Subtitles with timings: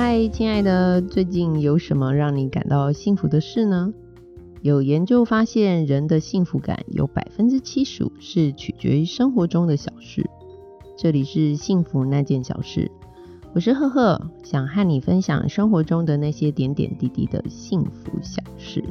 [0.00, 3.92] 嗨，亲爱的，最近有什么让你感到幸福的事呢？
[4.62, 10.24] 有研究发现，人的幸福感有百分之七十五是取决于生活中的小事。
[10.96, 12.88] 这里是幸福那件小事，
[13.52, 18.84] 我是赫赫，想和你分享生活中的那些点点滴滴的幸福小事。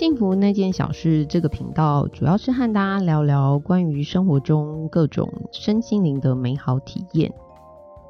[0.00, 7.30] 幸福那件小事这个频道，主要是和大家聊聊关于生活中各种身心灵的美好体验，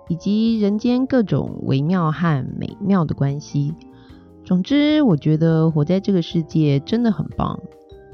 [0.07, 3.75] 以及人间各种微妙和美妙的关系。
[4.45, 7.59] 总之，我觉得活在这个世界真的很棒，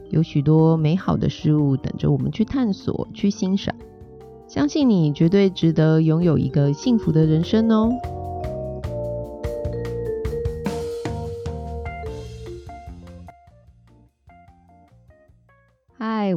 [0.09, 3.75] 有许多美好的事物等着我们去探索、去欣赏。
[4.47, 7.93] 相信你绝对值得拥有一个幸福的人生哦！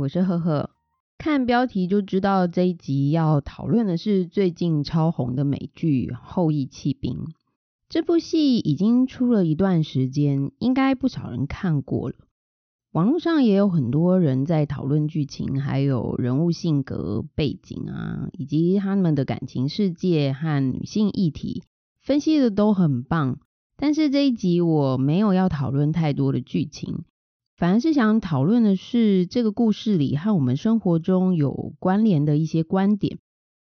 [0.09, 0.71] 是赫赫。
[1.17, 7.13] 看标题就知道这一集要讨论的是最近超红的美剧《后羿弃兵》。
[7.89, 12.15] 这部戏已经出了一段时间，应该不少人看过了。
[12.91, 21.63] 网络上也有很多人在讨论剧情，还有人物性格、背景啊，以及他们的感情世界和女性议题，
[22.01, 23.39] 分析的都很棒。
[23.75, 27.03] 但是这一集我没有要讨论太多的剧情。
[27.59, 33.19] 反而是想讨论的是这个故事里和我们生活中有关联的一些观点。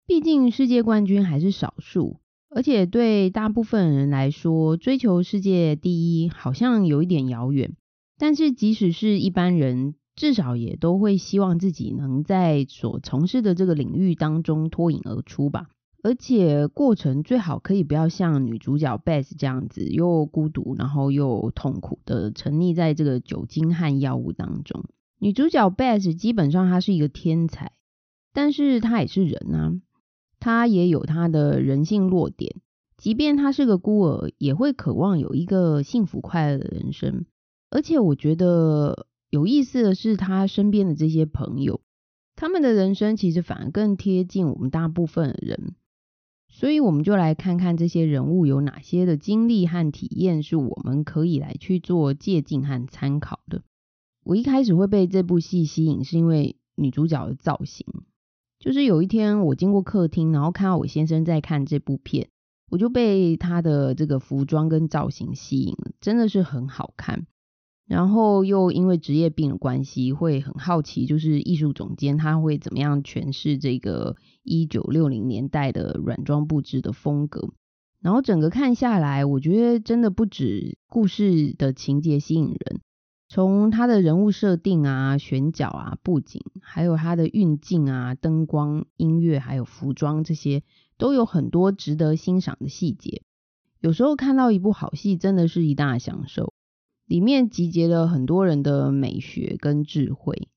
[0.08, 2.18] 毕竟世界冠军还是少数，
[2.50, 7.76] 而且对大部分人来说，追求世界第一好像有一点遥远。
[8.18, 15.68] 但是即使是一般人，至少也都会希望自己能在所从事的这个领域当中脱颖而出吧。
[16.06, 24.84] 而且过程最好可以不要像女主角 Beth 这样子，又孤独，然后又痛苦的沉溺在这个酒精和药物当中。
[25.18, 27.72] 女主角 Beth 基本上她是一个天才，
[28.32, 29.72] 但是她也是人啊，
[30.38, 32.54] 她也有她的人性弱点。
[32.96, 37.24] 即便她是个孤儿，也会渴望有一个幸福快乐的人生。
[37.68, 41.80] 而且我觉得有意思的是，她身边的这些朋友，
[42.36, 45.74] 他们的人生其实反而更贴近我们大部分的人。
[46.58, 53.60] 所以我们就来看看这些人物有哪些的经历和体验是我们可以来去做借鉴和参考的。
[54.24, 57.86] 我一开始会被这部戏吸引，是因为女主角的造型。
[58.58, 62.30] 就是有一天我经过客厅，然后看到我先生在看这部片，
[62.70, 67.26] 我就被他的这个服装跟造型吸引了，真的是很好看。
[67.86, 77.50] 然后又因为职业病的关系，会很好奇，就是艺术总监他会怎么样诠释这个一九六零年代的软装布置的风格。
[78.00, 82.80] 然后整个看下来，我觉得真的不止故事的情节吸引人，
[83.28, 90.64] 从他的人物设定啊、选角啊、布景，还有他的运镜啊、灯光、音乐，还有服装这些，
[90.98, 93.22] 都有很多值得欣赏的细节。
[93.80, 96.52] 有时候看到一部好戏，真的是一大享受。
[97.06, 100.48] 里面集结了很多人的美学跟智慧。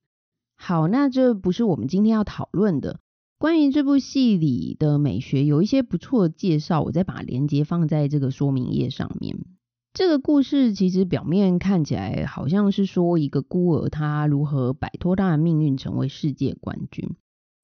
[0.56, 3.00] 好，那这不是我们今天要讨论的。
[3.38, 9.38] 关于这部戏里的美学，有一些不错的介绍，我再把链接放在这个说明页上面。
[9.94, 17.16] 这个故事其实表面看起来好像是说一个孤儿他如何摆脱他的命运，成为世界冠军，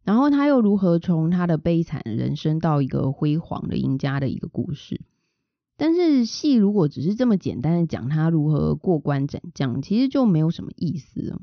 [0.03, 5.01] 然后他又如何从他的悲惨人生到一个辉煌的赢家的一个故事。
[5.77, 11.41] 但是戏如果只是这么简单的讲他如何过关斩将，其实就没有什么意思了。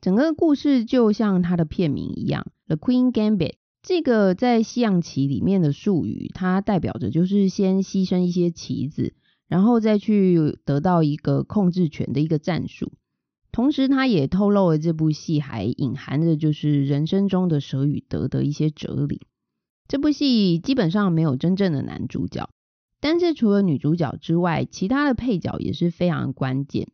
[0.00, 2.46] 整个故事就像它的片名一样，
[2.76, 3.36] 《The Queen Gambit》
[3.82, 9.14] 这个在西洋棋里面的术语，它代表着就是先牺牲一些棋子，
[9.48, 12.92] 然后再去得到一个控制权的一个战术。
[13.50, 19.22] 同时，它也透露了这部戏还隐含着就是人生中的舍与得的一些哲理。
[19.88, 22.50] 这部戏基本上没有真正的男主角。
[23.04, 26.88] 但是除了女主角之外，其他的配角也是非常关键。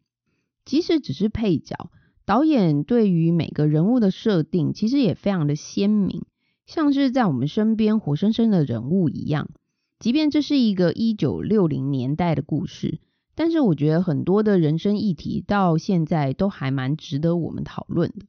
[0.64, 1.88] 即使只是配角，
[2.24, 6.24] 导演对于每个人物的设定其实也非常的鲜明，
[6.66, 9.50] 像是在我们身边活生生的人物一样。
[10.00, 12.98] 即便这是一个一九六零年代的故事，
[13.36, 18.26] 但是我觉得很多的人生议题到现在都还蛮值得我们讨论的。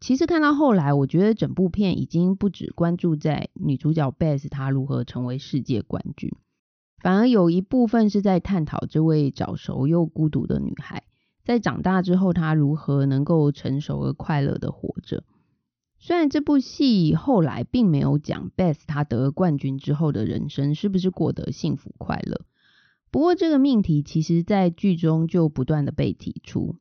[0.00, 6.30] 其实看到后来，我觉得整部片已经不只关注在女主角 Beth 她如何成为世界冠军。
[7.04, 11.02] 反而有一部分是在探讨这位早熟又孤独的女孩，
[11.44, 15.22] 在长大之后，她如何能够成熟而快乐的活着。
[15.98, 22.40] 虽然这部戏后来并没有讲 Beth 她得了冠军之后的人生是不是过得幸福快乐，
[23.10, 26.76] 不过这个命题其实在剧中就不断的被提出。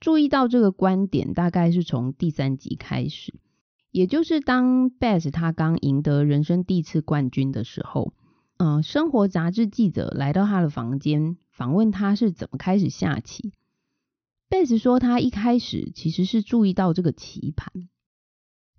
[0.00, 3.34] 注意到这个观点，大概是从第三集开始，
[3.90, 8.14] 也就是当 Beth 他刚赢得人生第一次冠军的时候，
[8.58, 13.52] 嗯，生活杂志记者来到他的房间，访问他是怎么开始下棋。
[14.48, 17.88] 贝斯说，他一开始其实是注意到这个棋盘，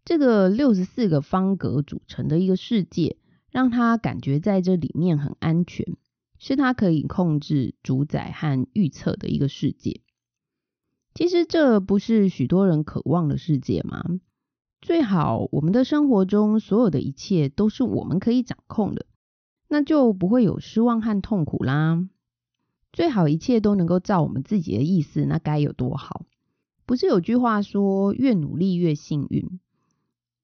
[0.04, 3.16] 这个六十四个方格组成的一个世界，
[3.50, 5.96] 让他感觉在这里面很安全，
[6.38, 10.02] 是他可以控制、主宰和预测的一个世界。
[11.14, 14.04] 其实这不是许多人渴望的世界吗？
[14.82, 19.06] 最好我们的生活中所有的一切都是我们可以掌控的，
[19.70, 22.10] 那就不会有失望和痛苦啦。
[22.92, 26.26] 最好一切都能够照我们自己的意思，那该有多好？
[26.86, 29.60] 不是有句话说，越努力越幸运。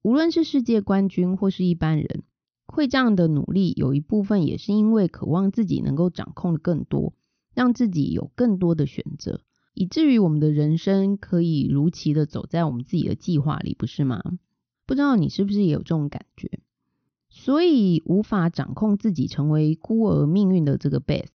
[0.02, 2.22] 无论是世界冠军或是一般人，
[2.66, 7.12] 会这样的努力，有一部分也是因为渴望自己能够掌控的更多，
[7.52, 9.40] 让自己有更多的选择。
[9.74, 14.22] 以至于我们的人生可以如期的走在我们自己的计划里，不是吗？
[14.86, 16.60] 不知道你是不是也有这种感觉？
[17.38, 21.28] 所以无法掌控自己成为孤儿命运的这个 Beth，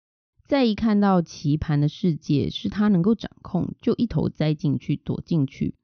[0.45, 5.75] 在一看到棋盘的世界是他能够掌控，就一头栽进去躲进去，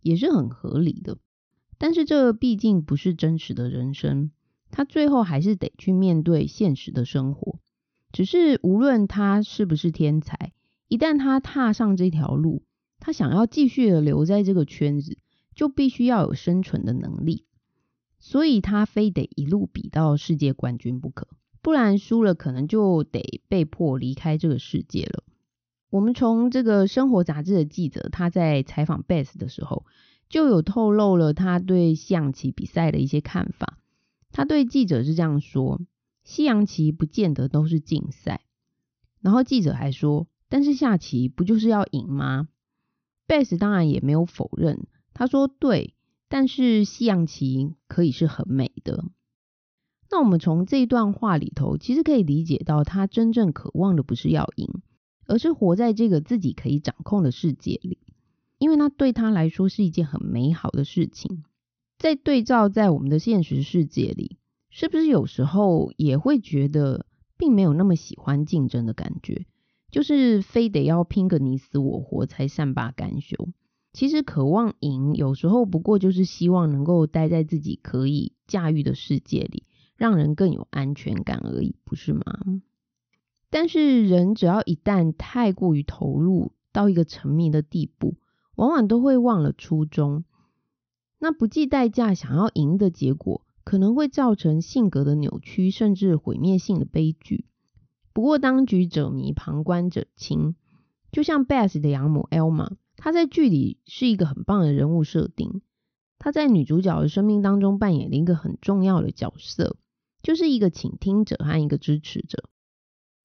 [0.00, 1.18] 也是很合理的。
[1.76, 4.30] 但是这毕竟不是真实的人生，
[4.70, 7.58] 他最后还是得去面对现实的生活。
[8.12, 10.52] 只是无论他是不是天才。
[10.86, 12.62] 一旦他踏上这条路，
[13.00, 15.18] 他想要继续的留在这个圈子，
[15.54, 17.44] 就必须要有生存的能力，
[18.24, 21.28] 所以他非得一路比到世界冠军不可，
[21.60, 25.24] 不然输了可能就得被迫离开这个世界了。
[25.90, 29.84] 我们从这个生活杂志的记者他在采访 Beth 的时候，
[30.30, 33.76] 就有透露了他对西洋棋比赛的一些看法。
[34.32, 35.82] 他对记者是这样说：
[36.22, 38.40] 西洋棋不见得都是竞赛。
[39.20, 40.26] 然后记者还说。
[40.46, 42.48] 但是下棋不就是要赢吗
[43.26, 45.93] ？Beth 当然也没有否认，他说：“对，
[46.34, 49.04] 但是西洋棋可以是很美的。”
[50.10, 54.68] 那我们从这段话里头，其实可以理解到，他真正渴望的不是要赢，
[55.26, 57.98] 而是活在这个自己可以掌控的世界里，
[58.58, 61.44] 因为那对他来说是一件很美好的事情。
[62.00, 64.36] 在对照在我们的现实世界里，
[64.70, 67.06] 是不是有时候也会觉得，
[67.38, 69.46] 并没有那么喜欢竞争的感觉？
[69.92, 73.50] 就是非得要拼个你死我活才善罢甘休。
[73.94, 79.62] 其实渴望赢，有时候不过就是希望能够待在自己可以驾驭的世界里，
[79.96, 82.22] 让人更有安全感而已，不是吗？
[83.50, 88.16] 但是人只要一旦太过于投入到一个沉迷的地步，
[88.56, 90.24] 往往都会忘了初衷。
[91.20, 97.44] 那不计代价想要赢的结果，可能会造成性格的扭曲，甚至毁灭性的悲剧。
[98.12, 100.56] 不过，当局者迷，旁观者清。
[101.12, 105.62] 就像 Beth 的养母 Elma，她在剧里是一个很棒的人物设定。
[106.18, 109.76] 她在女主角的生命当中扮演了一个很重要的角色，
[110.22, 112.44] 就是一个倾听者和一个支持者。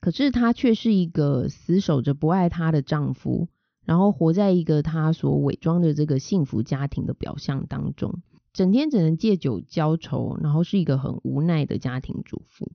[0.02, 3.48] 可是她却是一个死守着不爱她的丈夫，
[3.86, 8.22] 然后活在一个她所伪装的这个幸福家庭的表象当中，
[8.54, 12.72] 整天只能借酒浇愁，然后是一个很无奈的家庭主妇。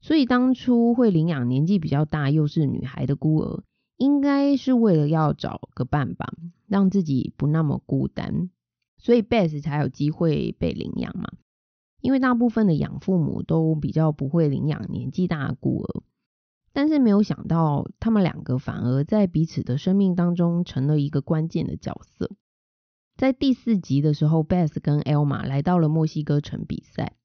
[0.00, 3.64] 所以当初会领养年纪比较大又是女孩的孤儿，
[3.96, 6.32] 应该是为了要找个伴吧，
[6.66, 8.50] 让自己不那么孤单，
[8.98, 11.30] 所以 Beth 才有机会被领养嘛。
[12.00, 16.02] 因为大部分的养父母都比较不会领养年纪大的孤儿，
[16.72, 22.30] 但是没有想到他们两个反而在彼此的生命当中成了一个关键的角色。
[23.16, 27.16] 在第四集的时候，Beth 跟 Elma 来到了墨西哥城比赛。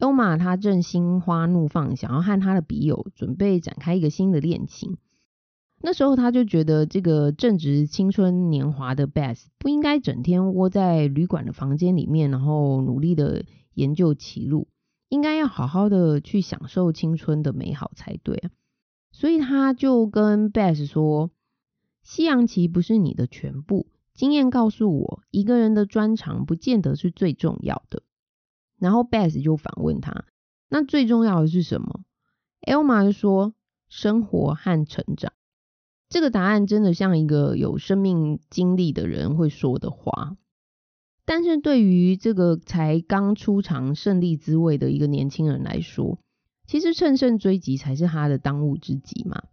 [0.00, 4.98] 欧玛他正心花怒放，想要和他的笔友准备展开一个新的恋情。
[5.84, 14.68] 那时候他就觉得，这个正值青春年华的 Beth 不应该整天窝在旅馆的房间里面，然后努力的研究棋路，
[15.08, 18.50] 应该要好好的去享受青春的美好才对啊。
[19.10, 21.32] 所以他就跟 Beth 说
[22.04, 28.04] ：“西洋棋不是你的全部，经验告诉我，一个人的专长不见得是最重要的。”
[28.78, 30.26] 然后 Beth 就反问他
[30.70, 32.02] ：“那最重要的是什么
[32.64, 33.52] ？”Elma 就说
[33.90, 35.32] ：“生活和成长。”
[36.12, 40.36] 这个答案真的像一个有生命经历的人会说的话。
[41.24, 46.18] 但是对于这个才刚出尝胜利滋味的一个年轻人来说，
[46.66, 49.44] 其实乘胜追击才是他的当务之急嘛。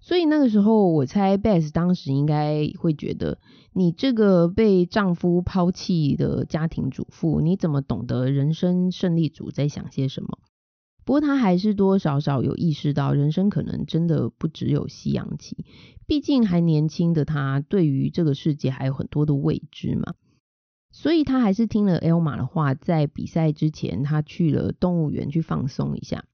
[0.00, 3.38] 所以那个时候，我猜 Beth 当时应该会觉得，
[3.72, 10.40] 你这个被丈夫抛弃的家庭主妇，你怎么懂得人生胜利组在想些什么？
[11.04, 15.64] 不过他还是多多少少有意识到，人生可能真的不只有西洋棋，
[16.06, 20.14] 毕竟还年轻的他，对于这个世界还有很多的未知嘛。
[20.92, 26.24] 所以他还是听了 Elma 的话，在比赛之前，他去了动物园去放松一下。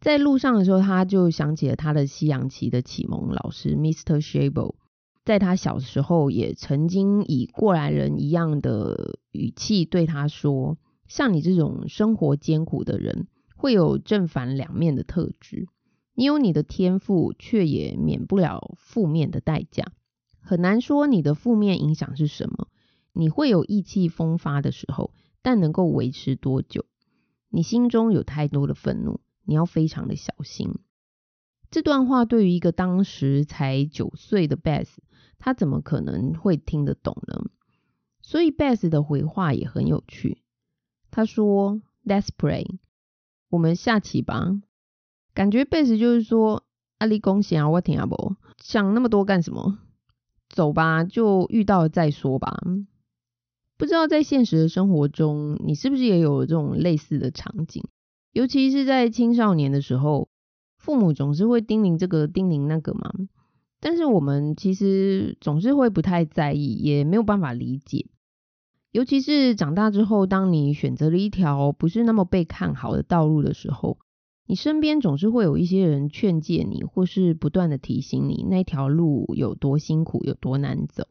[0.00, 4.20] 在路上的时候，他就想起了他的西洋棋的启蒙老师 Mr.
[4.20, 4.74] Shable，
[5.24, 10.78] 在他小时候也曾经以过来人一样的语气对他说
[11.08, 13.26] ：“像你这种生活艰苦的人，
[13.60, 15.68] 会有正反两面的特质。
[16.14, 19.92] 你有你的天赋，却也免不了负面的代价。
[20.40, 22.68] 很难说你的负面影响是什么。
[23.12, 25.12] 你会有意气风发的时候，
[25.42, 26.86] 但能够维持多久？
[27.50, 30.78] 你心中有太多的愤怒。”你要非常的小心。
[31.72, 34.88] 这段话对于一个当时才九岁的 Beth，
[35.38, 37.50] 他怎么可能会听得懂呢？
[38.22, 40.42] 所以 Beth 的回话也很有趣。
[41.10, 42.78] 他说：“Let's pray，
[43.50, 44.58] 我们下棋吧。”
[45.34, 46.64] 感觉贝斯就是说
[46.98, 49.78] ：“阿里恭喜啊，我听阿伯，想那么多干什么？
[50.48, 52.62] 走吧，就遇到了再说吧。”
[53.76, 57.84] 不知道在现实的生活中，你是不是也有这种类似的场景？
[58.32, 60.28] 尤其是在青少年的时候，
[60.76, 63.10] 父母总是会叮咛这个叮咛那个嘛，
[63.80, 68.06] 但是我们其实总是会不太在意，也没有办法理解。
[68.92, 73.98] 尤其是长大之后，当你选择了一条不是那么被看好的道路的时候，
[74.46, 81.06] 你身边总是会有一些人劝诫你，或是不断的提醒你那条路有多辛苦、有多难走。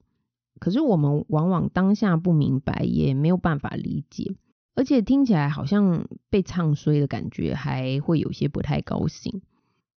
[0.60, 4.36] 可是我们往往当下不明白，也没有办法理解。
[4.76, 9.42] 而且听起来好像被唱衰的感觉，还会有些不太高兴。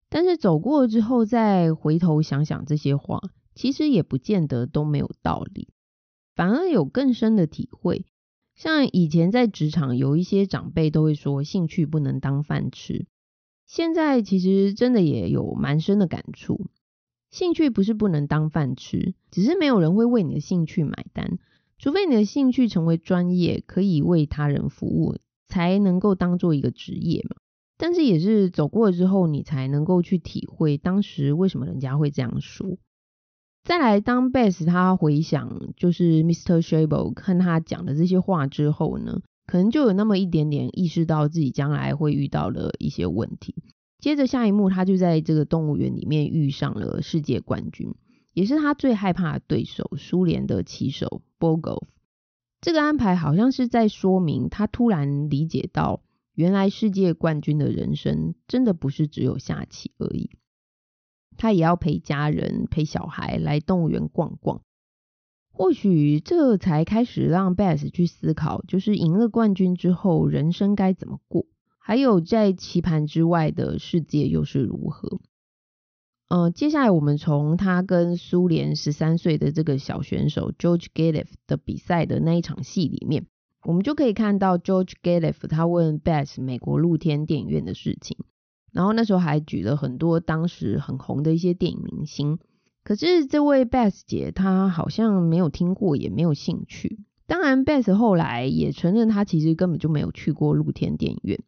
[0.09, 3.21] 但是走过之后，再回头想想这些话，
[3.57, 5.67] 其实也不见得都没有道理，
[6.35, 8.07] 反而有更深的体会。
[8.55, 13.07] 像以前在职场，有一些长辈都会说，兴趣不能当饭吃。
[13.67, 16.67] 现在其实真的也有蛮深的感触，
[17.31, 21.39] 兴趣不是不能当饭吃，只是没有人会为你的兴趣买单。
[21.79, 25.17] 除非你的兴趣成为专业，可以为他人服务，
[25.49, 27.37] 才能够当做一个职业嘛。
[27.79, 32.77] 但是也是走过之后，你才能够去体会当时为什么人家会这样说。
[33.64, 36.61] 再来，当 Beth 他回想就是 Mr.
[36.61, 43.54] Shable 看他讲的这些话之后呢，可能就有那么一点点意识到自己将来会遇到的一些问题。
[44.00, 47.95] 接着下一幕，他就在这个动物园里面遇上了世界冠军。
[48.35, 51.83] 也是他最害怕的对手，苏联的棋手 Bogov。
[52.62, 56.02] 这个安排好像是在说明他突然理解到，
[56.35, 60.31] 原来世界冠军的人生真的不是只有下棋而已。
[61.37, 64.62] 他也要陪家人、陪小孩来动物园逛逛。
[65.55, 71.47] 或许这才开始让 Beth 去思考，就是赢了冠军之后，人生该怎么过？
[71.79, 75.21] 还有在棋盘之外的世界又是如何？
[76.29, 83.27] 呃，接下来我们从他跟苏联十三岁的这个小选手 George g a l e f 的比赛的那一场戏里面，
[83.65, 88.17] 我们就可以看到 George g a l e f 他问 Beth 美国露天电影院的事情，
[88.73, 92.38] 然后那时候还举了很多当时很红的一些电影明星，
[92.83, 97.00] 可是这位 Beth 姐她好像没有听过，也没有兴趣。
[97.26, 101.43] 当然，Beth 后来也承认她其实根本就没有去过露天电影院。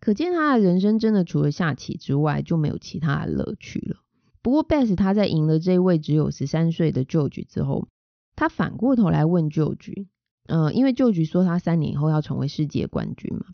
[0.00, 3.96] 可见她的人生真的除了下棋之外就没有其他的乐趣了。
[4.42, 7.86] 不过 Beth 他在赢了这位只有十三岁的 George 之后，
[8.34, 10.06] 他反过头来问 George，
[10.48, 13.46] 呃，因为 George 说他三年以后要成为世界冠军嘛，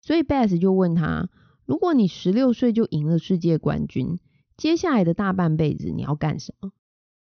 [0.00, 1.28] 所以 Beth 就问他：
[1.66, 4.18] 如果你十六岁就赢了世界冠军，
[4.56, 6.72] 接下来的大半辈子你要干什么？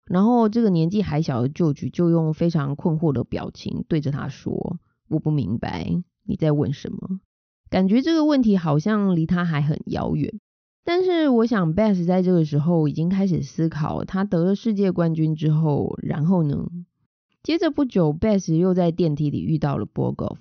[0.05, 4.79] 然后这个年纪还小的舅舅就用非常困惑的表情对着他说：
[5.09, 7.21] 我不明白你在问什么。
[7.69, 10.41] 感觉这个问题好像离他还很遥远，
[10.85, 16.67] 但是我想 Beth 在这个时候已经开始思考，他得了世界冠军之后，然后呢？
[17.43, 20.39] 接着不久，Beth 又在电梯里遇到了 Bogolf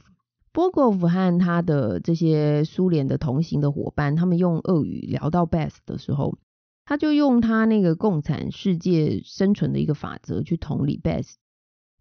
[0.60, 6.38] Bogov 和他的这些苏联的同行的伙伴，他们用俄语聊到 Best 的时候，
[6.84, 11.36] 他就用他那个共产世界生存的一个法则去同理 Best。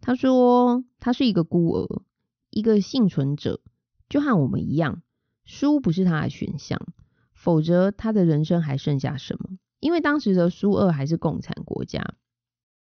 [0.00, 2.02] 他说，他是一个孤儿，
[2.50, 3.60] 一个幸存者，
[4.08, 5.02] 就和我们一样。
[5.44, 6.84] 输不是他的选项，
[7.32, 9.58] 否则他的人生还剩下什么？
[9.78, 12.16] 因为当时的苏俄还是共产国家，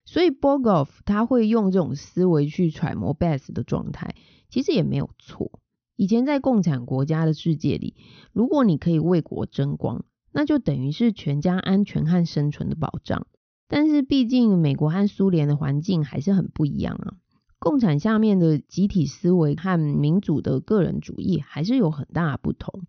[0.05, 4.15] 所以 Bogov 他会用这种思维去揣摩 Beth 的状态，
[4.49, 5.59] 其实也没有错。
[5.97, 7.95] 以前在共产国家的世界里，
[8.31, 13.25] 如果你可以为国争光，那就等于是全家安全和生存的保障。
[13.67, 17.17] 但是毕竟美国和苏联的环境还是很不一样啊。
[17.57, 22.83] 共产下面的集体思维和民主的个人主义还是有很大不同。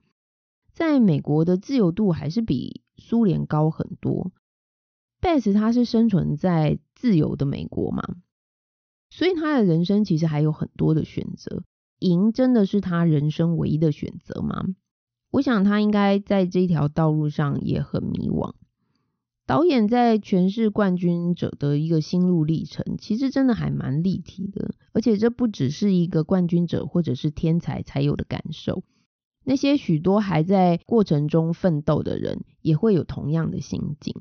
[0.74, 4.32] 在美国的自由度还是比苏联高很多。
[5.22, 8.02] Beth 他是生存在自由的美国嘛，
[9.08, 11.64] 所以他的人生其实还有很多的选择。
[11.98, 14.64] 赢真的是他人生唯一的选择吗？
[15.30, 18.54] 我想他应该在这条道路上也很迷惘。
[19.46, 28.84] 导演在诠释冠军者的一个心路历程，其实真的还蛮立体的，而且这不只是一个冠军者或者是天才才有的感受，
[29.44, 34.14] 那些许多还在过程中奋斗的人也会有同样的心境。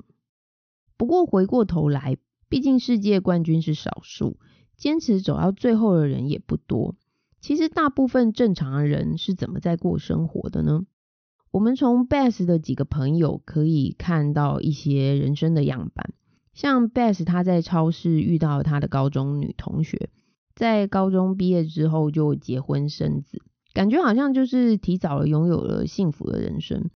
[0.96, 2.18] 不过回过头来，
[2.48, 4.38] 毕竟世界冠军是少数，
[4.78, 6.96] 坚持走到最后的人也不多。
[7.48, 10.82] 其实大部分正常的人是怎么在过生活的呢？
[11.50, 16.14] 我们从 Beth 的几个朋友可以看到一些人生的样板，
[16.54, 20.10] 像 Beth 他在超市遇到他的高中女同学，
[20.56, 26.90] 在高中毕业之后就结婚生子，感觉好像就是提早了拥有了幸福的人生。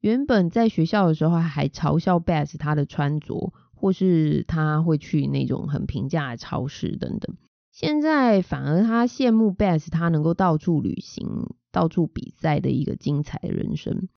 [0.00, 7.36] 原本在学校的时候还嘲笑 Beth 他的穿着，或是他会去那种很平价的超市等等。
[7.80, 14.10] 现在反而他羡慕 Beth 他能够到处旅行、到处比赛的一个精彩的人生。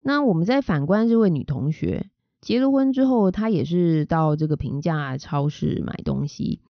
[0.00, 2.08] 那我们再反观这位女同学，
[2.40, 6.60] 结了婚之后，她也是到这个平价超市买东西，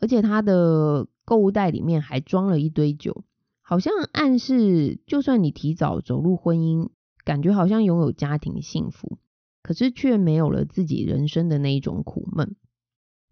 [0.00, 3.24] 而且她的购物袋里面还装了一堆酒，
[3.62, 6.90] 好像暗示就算你提早走入婚姻，
[7.24, 9.16] 感觉好像拥有家庭幸福，
[9.62, 12.54] 可是却没有了自己人生的那一种苦闷。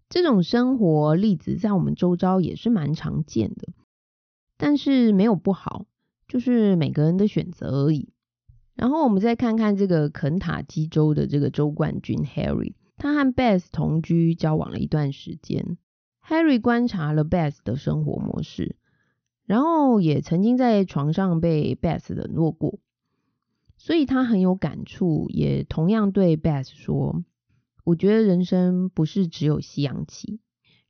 [0.09, 3.67] 这种生活例子在我们周遭也是蛮常见的，
[4.57, 5.85] 但是没有不好，
[6.27, 8.09] 就是每个人的选择而已。
[8.73, 15.77] 然后我们再看看这个肯塔基州的这个州冠军 Harry，他和 Beth 同居交往了一段时间。
[16.25, 18.77] Harry 观察了 Beth 的生活模式，
[19.45, 22.79] 然后也曾经在床上被 Beth 冷落过，
[23.77, 27.23] 所以他很有感触，也同样对 Beth 说。
[27.89, 30.39] 我觉得人生不是只有夕阳旗。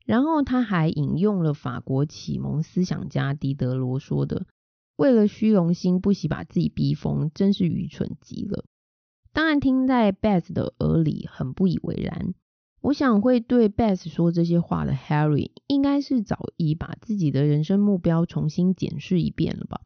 [0.04, 4.46] 然后他还引用了法国启蒙思想家狄德罗说的
[4.96, 8.66] ：“为了虚荣心不惜把自己逼疯，真是愚蠢极了。”
[9.32, 12.34] 当然，听在 Beth 的耳里很不以为然。
[12.82, 19.80] 我想会对 Beth 说这些话的 Harry，应该是早已把自己的人生目标重新检视一遍了吧？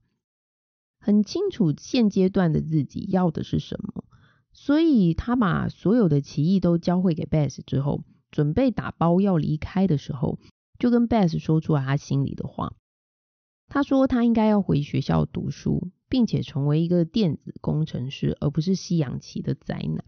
[0.98, 4.04] 很清楚现阶段的自己要的是什么。
[4.54, 10.38] 所以他把所有的棋艺都教会给 Beth 之后，准备打包要离开的时候，
[10.78, 12.74] 就跟 Beth 说出了他心里的话。
[13.66, 20.04] 他说他应该要回学校读书，并且成为一个电子工程师，而不是西洋棋的宅男。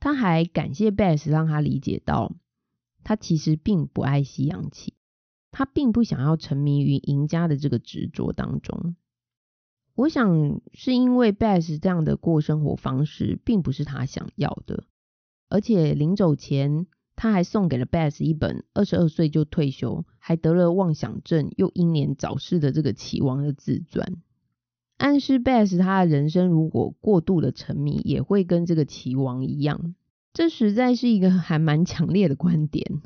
[0.00, 2.34] 他还感谢 Beth 让他理解到，
[3.04, 4.94] 他其实并不爱西洋棋，
[5.52, 8.96] 他并不想要沉迷于赢家的这个执着当中。
[9.94, 14.84] 我想是因为 Beth 这样的过生活方式并不是他想要的，
[15.48, 24.16] 而且临走前他还送给了 Beth 一本二十二岁就退休，还得了妄想症又英年早逝的这个棋王的自传，
[24.96, 29.94] 暗示 Beth 他的人生如果过度的沉迷，也会跟这个棋王一样。
[30.32, 33.00] 这实在是一个还蛮强烈的观点。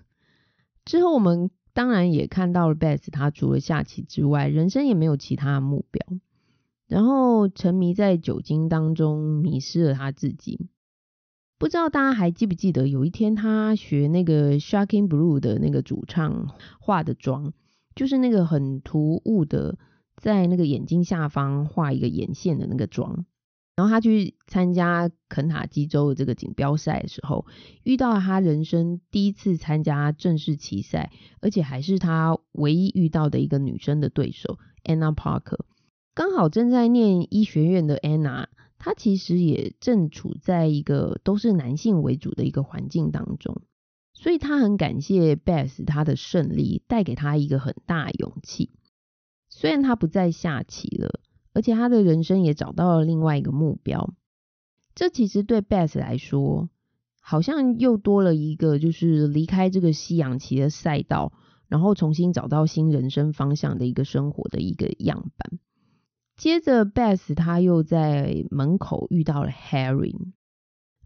[0.87, 6.03] 之后我们当然也看到了 Beth 他除了下棋之外，人生也没有其他的目标。
[6.89, 10.69] 然后沉迷在酒精当中，迷失了他自己。
[11.59, 17.53] 不知道大家还记不记得，有一天他学那个 Shocking Blue 的那个主唱化的妆，
[17.95, 19.77] 就是那个很突兀的，
[20.17, 23.27] 在那个眼睛下方画一个眼线的那个妆。
[23.75, 27.45] 然后他去参加肯塔基州的这个锦标赛的时候，
[27.85, 35.61] 遇到他人生第一次参加正式棋赛，而且还是他唯一遇到的一个女生的对手 Anna Parker。
[36.19, 43.63] 刚好正在念医学院的 Anna，她其实也正处在一个都是男性为主的一个环境当中，
[44.15, 48.73] 所以她很感谢 Beth 她的胜利带给她一个很大勇气。
[49.49, 51.21] 虽然她不再下棋了，
[51.53, 54.13] 而且她的人生也找到了另外一个目标，
[54.97, 56.69] 这其实对 Beth 来说，
[57.21, 61.33] 好像又多了一个就是离开这个西洋棋的赛道，
[61.69, 65.61] 然后重新找到新人生方向的一个生活的一个样板。
[66.39, 70.15] 接着，Beth 他又在门口遇到了 Harry，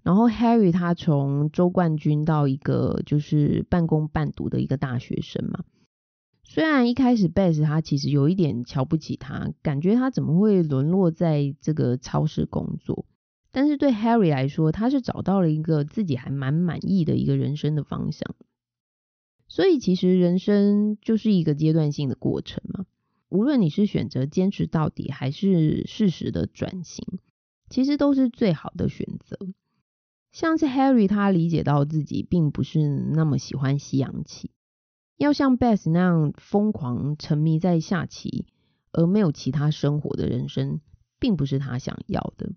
[0.03, 5.65] 然后 Harry 他从周冠军到一个就是半工半读的一个大学生嘛。
[6.45, 13.07] 虽然一开始 Beth 他其实有一点瞧不起他，感觉他怎么会沦落在这个超市工作，
[13.51, 18.35] 但是对 Harry 来说，他是找到了一个自己还蛮满意的一个人生的方向。
[19.49, 22.85] 所以其实人生就是一个阶段性的过程嘛。
[23.33, 27.19] 无论你是选择坚持到底，还是适时的转型，
[27.71, 29.39] 其实都是最好的选择。
[30.33, 34.51] 像是 Harry，他理解到自己并不是那么喜欢西洋棋，
[35.17, 38.45] 要像 Beth 那样疯狂沉迷在下棋，
[38.93, 40.83] 而没有其他生活的人生，
[41.19, 42.53] 并不是他想要的。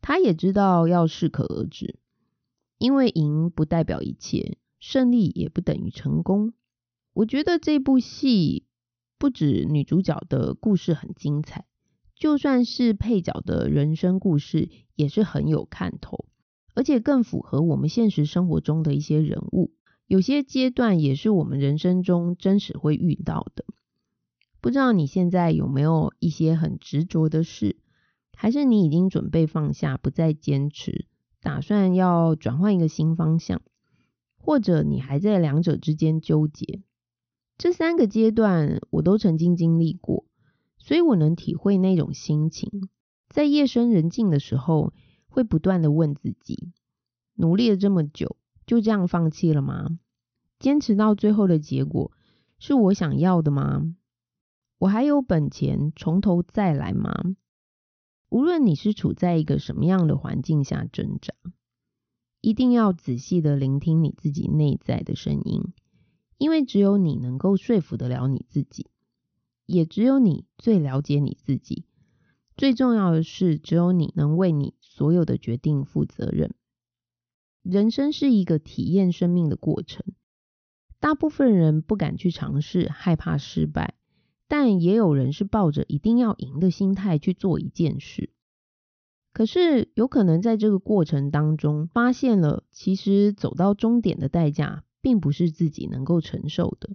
[0.00, 1.98] 他也知道要适可而止，
[2.78, 6.54] 因为赢不代表一切，胜利也不等于成功。
[7.12, 8.64] 我觉得这部戏
[9.18, 11.66] 不止女主角的故事很精彩，
[12.14, 16.26] 就算是配角的人生故事也是很有看头，
[16.74, 19.72] 而且更符合我们现实生活中的一些人物。
[20.06, 23.64] 有些阶段也是我们人生中真实会遇到的。
[24.60, 27.76] 不知道你现在有没有一些很执着的事，
[28.32, 31.06] 还是你已经准备放下，不再坚持，
[31.42, 33.60] 打算要转换一个新方向，
[34.38, 36.82] 或者你还在两者之间纠结？
[37.58, 40.24] 这三个阶段我都曾经经历过，
[40.78, 42.88] 所以我能体会那种心情。
[43.28, 44.94] 在夜深人静的时候，
[45.26, 46.72] 会不断的问自己：
[47.34, 48.36] 努力了这么久。
[48.64, 49.98] 就这样放弃了吗？
[50.58, 52.12] 坚持到最后的结果
[52.58, 53.82] 是我想要的吗？
[54.78, 57.12] 我还有本钱从头再来吗？
[58.28, 61.32] 无论你是处在一个什么样的环境下挣扎，
[62.42, 65.72] 一定要仔细的聆听你自己内在的声音，
[66.38, 68.86] 因为只有你能够说服得了你自己，
[69.66, 71.84] 也只有你最了解你自己。
[72.56, 76.54] 最重要的是，只有你能为你所有的决定负责任。
[77.62, 80.04] 人生是一个体验生命的过程，
[81.00, 83.94] 大部分人不敢去尝试，害怕失败，
[84.46, 88.30] 但也有人是抱着一定要赢的心态去做一件事。
[89.32, 96.90] 可是有可能在这个过程当中，发现了其实走到终点的代价并不是自己能够承受的，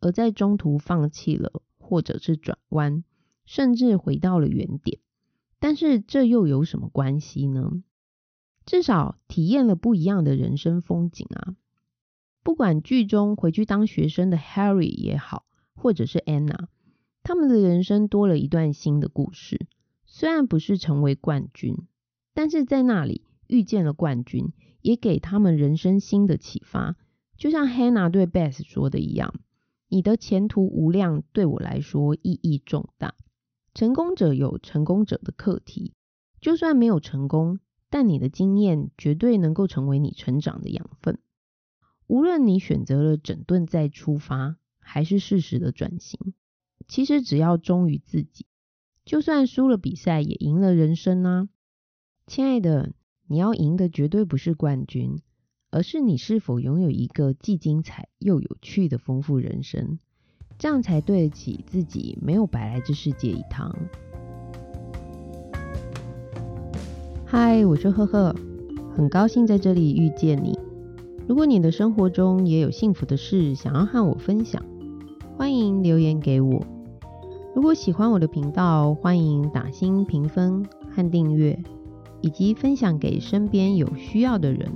[0.00, 3.04] 而在中途放弃了，或者是转弯，
[3.46, 4.98] 甚至回到了原点。
[5.58, 7.82] 但是这又有什么关系呢？
[8.66, 11.54] 至少体验了不一样的人生风景啊！
[12.42, 16.66] 不管剧中回去当学生的 Harry 也好，或者是 Anna，
[17.22, 19.66] 他们的人生多了一段新的故事。
[20.06, 21.76] 虽然不是成为冠军，
[22.34, 24.52] 但是在那里遇见了冠军，
[24.84, 26.94] 也给他们人生新的启发。
[27.38, 29.34] 就像 Hannah 对 Beth 说的一样
[29.88, 33.14] ：“你的前途无量，对我来说意义重大。
[33.72, 35.94] 成功者有成功者的课题，
[36.40, 41.20] 就算没有成功。”但你的经验绝对能够成为你成长的养分。
[42.08, 46.34] 无论你选择了整顿再出发，还是适时的转型，
[46.88, 48.46] 其实只要忠于自己，
[49.04, 51.48] 就算输了比赛，也赢了人生啊！
[52.26, 52.92] 亲爱的，
[53.26, 55.18] 你要赢的绝对不是冠军，
[55.70, 59.98] 而是你是否拥有一个既精彩又有趣的丰富人生，
[60.58, 63.74] 这样才对得起自己没有白来这世界一趟。
[67.24, 68.36] 嗨，我是赫赫，
[68.94, 70.58] 很高兴在这里遇见你。
[71.26, 74.62] 如果你的生活中也有幸福的事想要和我分享，
[75.38, 76.62] 欢迎留言给我。
[77.54, 81.58] 如果喜欢我的频道，欢迎打新评分和订阅，
[82.24, 84.66] 以及分享给身边有需要的人。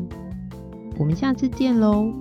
[0.98, 2.12] 我们下次见喽！